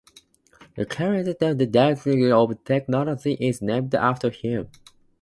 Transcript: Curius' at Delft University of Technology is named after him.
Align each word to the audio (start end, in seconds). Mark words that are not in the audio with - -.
Curius' 0.89 1.27
at 1.39 1.39
Delft 1.71 2.07
University 2.07 2.31
of 2.31 2.63
Technology 2.63 3.33
is 3.33 3.61
named 3.61 3.93
after 3.93 4.31
him. 4.31 4.67